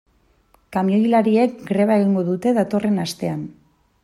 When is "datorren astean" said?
2.61-3.47